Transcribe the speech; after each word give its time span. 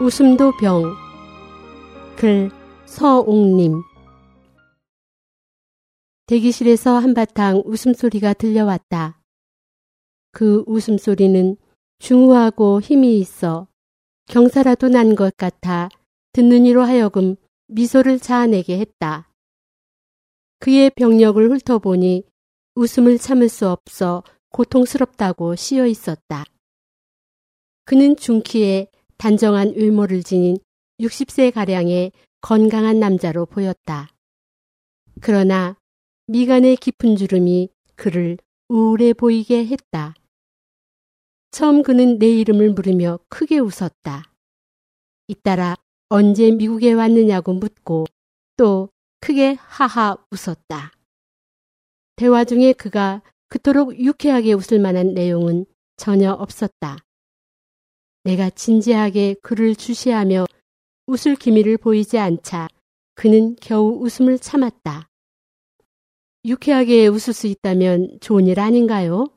웃음도 0.00 0.52
병. 0.58 0.94
글 2.16 2.50
서옥님. 2.84 3.82
대기실에서 6.26 6.98
한바탕 6.98 7.62
웃음소리가 7.64 8.34
들려왔다. 8.34 9.20
그 10.32 10.62
웃음소리는 10.66 11.56
중후하고 11.98 12.80
힘이 12.80 13.18
있어 13.18 13.66
경사라도 14.28 14.88
난 14.88 15.14
것 15.14 15.36
같아 15.36 15.88
듣는 16.32 16.66
이로 16.66 16.82
하여금 16.82 17.36
미소를 17.68 18.18
자아내게 18.18 18.78
했다. 18.78 19.30
그의 20.64 20.88
병력을 20.88 21.46
훑어보니 21.50 22.24
웃음을 22.74 23.18
참을 23.18 23.50
수 23.50 23.68
없어 23.68 24.24
고통스럽다고 24.48 25.56
씌어 25.56 25.86
있었다. 25.86 26.44
그는 27.84 28.16
중키에 28.16 28.86
단정한 29.18 29.74
외모를 29.76 30.22
지닌 30.22 30.56
60세 31.00 31.52
가량의 31.52 32.12
건강한 32.40 32.98
남자로 32.98 33.44
보였다. 33.44 34.08
그러나 35.20 35.76
미간의 36.28 36.76
깊은 36.76 37.16
주름이 37.16 37.68
그를 37.94 38.38
우울해 38.70 39.12
보이게 39.12 39.66
했다. 39.66 40.14
처음 41.50 41.82
그는 41.82 42.18
내 42.18 42.30
이름을 42.38 42.70
물으며 42.70 43.18
크게 43.28 43.58
웃었다. 43.58 44.32
잇따라 45.28 45.76
언제 46.08 46.50
미국에 46.52 46.94
왔느냐고 46.94 47.52
묻고 47.52 48.06
또 48.56 48.88
크게 49.24 49.56
하하 49.58 50.18
웃었다. 50.30 50.92
대화 52.14 52.44
중에 52.44 52.74
그가 52.74 53.22
그토록 53.48 53.98
유쾌하게 53.98 54.52
웃을 54.52 54.78
만한 54.78 55.14
내용은 55.14 55.64
전혀 55.96 56.30
없었다. 56.30 56.98
내가 58.24 58.50
진지하게 58.50 59.36
그를 59.42 59.76
주시하며 59.76 60.44
웃을 61.06 61.36
기미를 61.36 61.78
보이지 61.78 62.18
않자 62.18 62.68
그는 63.14 63.56
겨우 63.62 63.98
웃음을 63.98 64.38
참았다. 64.38 65.08
유쾌하게 66.44 67.06
웃을 67.06 67.32
수 67.32 67.46
있다면 67.46 68.18
좋은 68.20 68.46
일 68.46 68.60
아닌가요? 68.60 69.28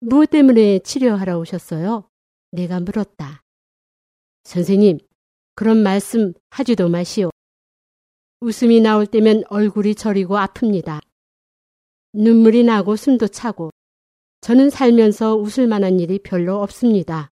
무엇 0.00 0.30
때문에 0.30 0.80
치료하러 0.80 1.38
오셨어요? 1.38 2.10
내가 2.50 2.80
물었다. 2.80 3.44
선생님, 4.42 4.98
그런 5.54 5.84
말씀 5.84 6.32
하지도 6.50 6.88
마시오. 6.88 7.31
웃음이 8.42 8.80
나올 8.80 9.06
때면 9.06 9.44
얼굴이 9.48 9.94
저리고 9.94 10.36
아픕니다. 10.36 11.00
눈물이 12.12 12.64
나고 12.64 12.96
숨도 12.96 13.28
차고 13.28 13.70
저는 14.40 14.68
살면서 14.70 15.36
웃을 15.36 15.68
만한 15.68 16.00
일이 16.00 16.18
별로 16.18 16.60
없습니다. 16.60 17.30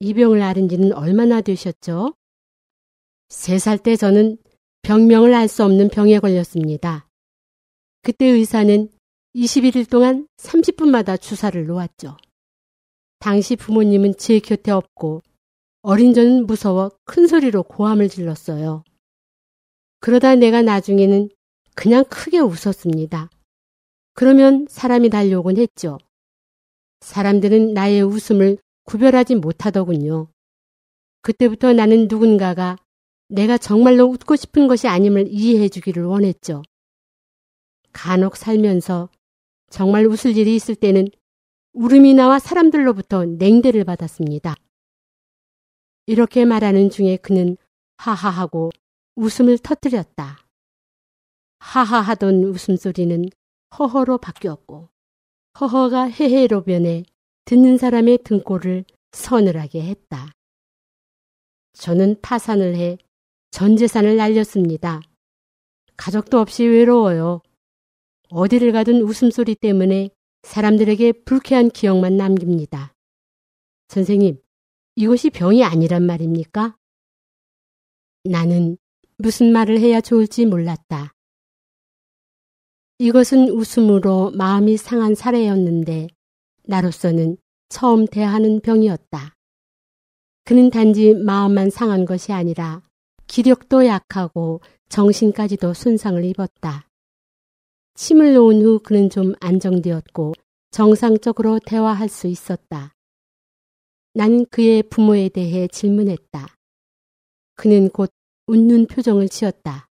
이 0.00 0.12
병을 0.12 0.42
앓은 0.42 0.68
지는 0.68 0.92
얼마나 0.92 1.40
되셨죠? 1.40 2.14
세 3.30 3.56
살 3.56 3.78
때 3.78 3.96
저는 3.96 4.36
병명을 4.82 5.32
알 5.32 5.48
수 5.48 5.64
없는 5.64 5.88
병에 5.88 6.18
걸렸습니다. 6.18 7.08
그때 8.02 8.26
의사는 8.26 8.90
21일 9.34 9.88
동안 9.88 10.28
30분마다 10.36 11.18
주사를 11.18 11.64
놓았죠. 11.66 12.18
당시 13.20 13.56
부모님은 13.56 14.16
제 14.18 14.38
곁에 14.38 14.70
없고 14.70 15.22
어린 15.80 16.12
저는 16.12 16.46
무서워 16.46 16.90
큰 17.04 17.26
소리로 17.26 17.62
고함을 17.62 18.10
질렀어요. 18.10 18.84
그러다 20.02 20.34
내가 20.34 20.62
나중에는 20.62 21.28
그냥 21.76 22.04
크게 22.06 22.40
웃었습니다. 22.40 23.30
그러면 24.14 24.66
사람이 24.68 25.10
달려오곤 25.10 25.58
했죠. 25.58 25.96
사람들은 27.02 27.72
나의 27.72 28.02
웃음을 28.02 28.58
구별하지 28.82 29.36
못하더군요. 29.36 30.26
그때부터 31.22 31.72
나는 31.72 32.08
누군가가 32.08 32.78
내가 33.28 33.56
정말로 33.56 34.06
웃고 34.06 34.34
싶은 34.34 34.66
것이 34.66 34.88
아님을 34.88 35.28
이해해 35.28 35.68
주기를 35.68 36.02
원했죠. 36.02 36.62
간혹 37.92 38.36
살면서 38.36 39.08
정말 39.70 40.06
웃을 40.06 40.36
일이 40.36 40.56
있을 40.56 40.74
때는 40.74 41.06
울음이 41.74 42.14
나와 42.14 42.40
사람들로부터 42.40 43.24
냉대를 43.24 43.84
받았습니다. 43.84 44.56
이렇게 46.06 46.44
말하는 46.44 46.90
중에 46.90 47.18
그는 47.18 47.56
하하하고 47.98 48.72
웃음을 49.22 49.58
터뜨렸다. 49.58 50.38
하하하던 51.60 52.44
웃음소리는 52.44 53.26
허허로 53.78 54.18
바뀌었고 54.18 54.88
허허가 55.60 56.08
헤헤로 56.08 56.64
변해 56.64 57.04
듣는 57.44 57.78
사람의 57.78 58.18
등골을 58.24 58.84
서늘하게 59.12 59.82
했다. 59.82 60.32
저는 61.74 62.20
파산을 62.20 62.76
해 62.76 62.98
전 63.52 63.76
재산을 63.76 64.16
날렸습니다. 64.16 65.02
가족도 65.98 66.38
없이 66.38 66.64
외로워요. 66.64 67.42
어디를 68.30 68.72
가든 68.72 69.02
웃음소리 69.02 69.56
때문에 69.56 70.08
사람들에게 70.42 71.12
불쾌한 71.26 71.68
기억만 71.68 72.16
남깁니다. 72.16 72.94
선생님, 73.88 74.40
이것이 74.96 75.28
병이 75.28 75.62
아니란 75.64 76.02
말입니까? 76.04 76.78
나는 78.24 78.78
무슨 79.22 79.52
말을 79.52 79.78
해야 79.78 80.00
좋을지 80.00 80.46
몰랐다. 80.46 81.14
이것은 82.98 83.50
웃음으로 83.50 84.32
마음이 84.32 84.76
상한 84.76 85.14
사례였는데 85.14 86.08
나로서는 86.64 87.36
처음 87.68 88.04
대하는 88.06 88.60
병이었다. 88.60 89.36
그는 90.44 90.70
단지 90.70 91.14
마음만 91.14 91.70
상한 91.70 92.04
것이 92.04 92.32
아니라 92.32 92.82
기력도 93.28 93.86
약하고 93.86 94.60
정신까지도 94.88 95.72
손상을 95.72 96.24
입었다. 96.24 96.88
침을 97.94 98.34
놓은 98.34 98.60
후 98.60 98.80
그는 98.80 99.08
좀 99.08 99.34
안정되었고 99.38 100.32
정상적으로 100.72 101.60
대화할 101.64 102.08
수 102.08 102.26
있었다. 102.26 102.92
나는 104.14 104.46
그의 104.46 104.82
부모에 104.82 105.28
대해 105.28 105.68
질문했다. 105.68 106.48
그는 107.54 107.88
곧 107.88 108.10
웃는 108.46 108.86
표정을 108.86 109.28
지었다. 109.28 109.88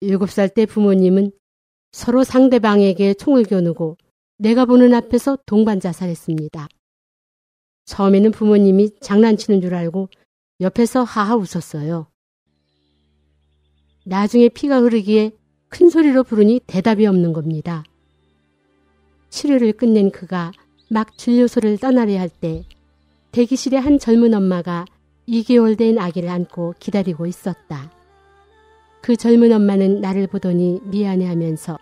일곱 0.00 0.30
살 0.30 0.48
때 0.48 0.66
부모님은 0.66 1.32
서로 1.92 2.22
상대방에게 2.24 3.14
총을 3.14 3.44
겨누고 3.44 3.96
내가 4.38 4.64
보는 4.64 4.94
앞에서 4.94 5.38
동반 5.46 5.80
자살했습니다. 5.80 6.68
처음에는 7.86 8.30
부모님이 8.30 8.90
장난치는 9.00 9.60
줄 9.60 9.74
알고 9.74 10.08
옆에서 10.60 11.02
하하 11.02 11.36
웃었어요. 11.36 12.08
나중에 14.04 14.48
피가 14.48 14.80
흐르기에 14.80 15.32
큰 15.68 15.90
소리로 15.90 16.22
부르니 16.24 16.60
대답이 16.66 17.06
없는 17.06 17.32
겁니다. 17.32 17.84
치료를 19.30 19.72
끝낸 19.72 20.10
그가 20.10 20.52
막 20.90 21.16
진료소를 21.18 21.78
떠나려 21.78 22.18
할 22.18 22.28
때 22.30 22.64
대기실에 23.32 23.76
한 23.76 23.98
젊은 23.98 24.32
엄마가 24.34 24.86
2개월 25.28 25.76
된 25.76 25.98
아기를 25.98 26.28
안고 26.30 26.74
기다리고 26.78 27.26
있었다. 27.26 27.90
그 29.02 29.14
젊은 29.14 29.52
엄마는 29.52 30.00
나를 30.00 30.26
보더니 30.26 30.80
미안해 30.84 31.26
하면서 31.26 31.78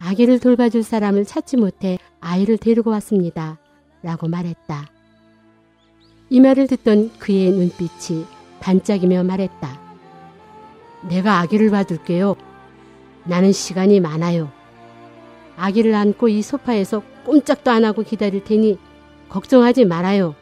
아기를 0.00 0.40
돌봐줄 0.40 0.82
사람을 0.82 1.24
찾지 1.24 1.56
못해 1.56 1.98
아이를 2.20 2.58
데리고 2.58 2.90
왔습니다. 2.90 3.58
라고 4.02 4.28
말했다. 4.28 4.90
이 6.30 6.40
말을 6.40 6.66
듣던 6.66 7.18
그의 7.18 7.52
눈빛이 7.52 8.26
반짝이며 8.60 9.24
말했다. 9.24 9.80
내가 11.08 11.38
아기를 11.40 11.70
봐둘게요. 11.70 12.34
나는 13.24 13.52
시간이 13.52 14.00
많아요. 14.00 14.50
아기를 15.56 15.94
안고 15.94 16.28
이 16.28 16.42
소파에서 16.42 17.02
꼼짝도 17.24 17.70
안 17.70 17.84
하고 17.84 18.02
기다릴 18.02 18.44
테니 18.44 18.78
걱정하지 19.28 19.84
말아요. 19.84 20.34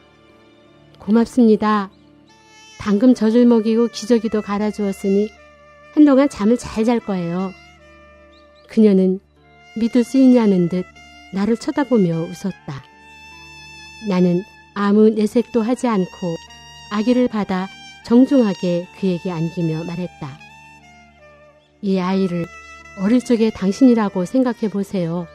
고맙습니다. 0.98 1.90
방금 2.78 3.14
젖을 3.14 3.44
먹이고 3.46 3.88
기저귀도 3.88 4.42
갈아주었으니 4.42 5.30
한동안 5.94 6.28
잠을 6.28 6.56
잘 6.56 6.84
잘 6.84 7.00
거예요. 7.00 7.52
그녀는 8.68 9.20
믿을 9.76 10.04
수 10.04 10.18
있냐는 10.18 10.68
듯 10.68 10.84
나를 11.34 11.56
쳐다보며 11.56 12.22
웃었다. 12.22 12.84
나는 14.08 14.42
아무 14.74 15.10
내색도 15.10 15.62
하지 15.62 15.88
않고 15.88 16.36
아기를 16.92 17.28
받아 17.28 17.68
정중하게 18.04 18.86
그에게 18.98 19.30
안기며 19.30 19.84
말했다. 19.84 20.38
이 21.82 21.98
아이를 21.98 22.46
어릴 23.00 23.20
적에 23.20 23.50
당신이라고 23.50 24.24
생각해 24.24 24.68
보세요. 24.70 25.26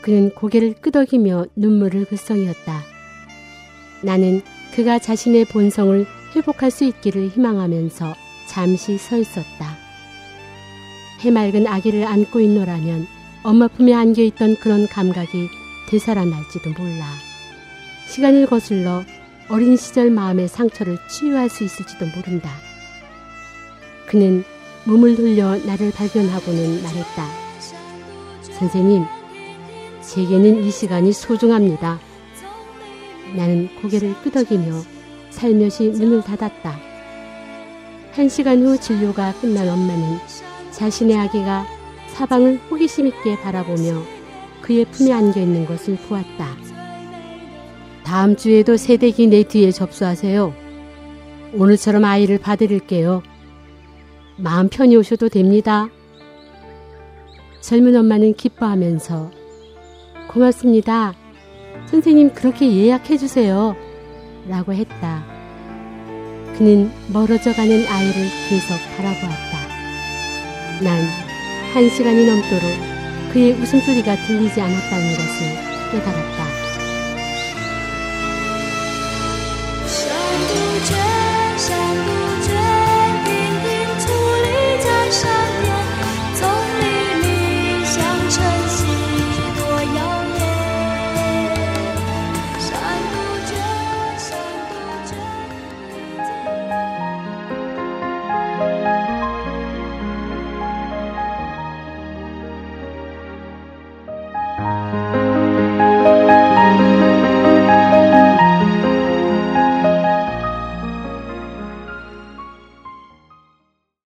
그는 0.00 0.34
고개를 0.34 0.74
끄덕이며 0.74 1.46
눈물을 1.56 2.04
글썽이었다. 2.06 2.82
나는 4.02 4.42
그가 4.74 4.98
자신의 4.98 5.44
본성을 5.44 6.04
회복할 6.34 6.72
수 6.72 6.82
있기를 6.82 7.28
희망하면서 7.28 8.12
잠시 8.48 8.98
서 8.98 9.16
있었다. 9.16 9.78
해맑은 11.20 11.68
아기를 11.68 12.04
안고 12.04 12.40
있노라면 12.40 13.06
엄마 13.44 13.68
품에 13.68 13.94
안겨 13.94 14.22
있던 14.22 14.56
그런 14.56 14.88
감각이 14.88 15.48
되살아날지도 15.88 16.70
몰라. 16.70 17.06
시간을 18.08 18.46
거슬러 18.46 19.04
어린 19.48 19.76
시절 19.76 20.10
마음의 20.10 20.48
상처를 20.48 20.98
치유할 21.08 21.48
수 21.48 21.62
있을지도 21.62 22.06
모른다. 22.06 22.50
그는 24.06 24.42
몸을 24.86 25.14
돌려 25.14 25.56
나를 25.56 25.92
발견하고는 25.92 26.82
말했다. 26.82 27.28
선생님, 28.42 29.04
제게는 30.02 30.64
이 30.64 30.70
시간이 30.72 31.12
소중합니다. 31.12 32.00
나는 33.34 33.68
고개를 33.82 34.14
끄덕이며 34.22 34.82
살며시 35.30 35.90
문을 35.90 36.22
닫았다. 36.22 36.78
한 38.12 38.28
시간 38.28 38.62
후 38.62 38.78
진료가 38.78 39.34
끝난 39.40 39.68
엄마는 39.68 40.18
자신의 40.70 41.16
아기가 41.16 41.66
사방을 42.12 42.60
호기심 42.70 43.08
있게 43.08 43.36
바라보며 43.42 44.02
그의 44.62 44.84
품에 44.86 45.12
안겨 45.12 45.40
있는 45.40 45.66
것을 45.66 45.96
보았다. 45.96 46.56
다음 48.04 48.36
주에도 48.36 48.76
새댁이 48.76 49.26
내 49.26 49.42
뒤에 49.42 49.72
접수하세요. 49.72 50.54
오늘처럼 51.54 52.04
아이를 52.04 52.38
봐드릴게요. 52.38 53.22
마음 54.36 54.68
편히 54.68 54.96
오셔도 54.96 55.28
됩니다. 55.28 55.88
젊은 57.60 57.96
엄마는 57.96 58.34
기뻐하면서 58.34 59.30
고맙습니다. 60.28 61.23
선생님 61.94 62.34
그렇게 62.34 62.74
예약해 62.74 63.16
주세요. 63.16 63.76
라고 64.48 64.72
했다. 64.74 65.24
그는 66.58 66.90
멀어져 67.12 67.52
가는 67.52 67.86
아이를 67.86 68.14
계속 68.48 68.76
바라보았다. 68.96 69.58
난 70.82 71.24
한 71.74 71.88
시간이 71.88 72.24
넘도록 72.24 72.70
그의 73.32 73.50
웃음소리가 73.54 74.14
들리지 74.26 74.60
않았다는 74.60 75.10
것을 75.10 75.90
깨달았다. 75.90 76.63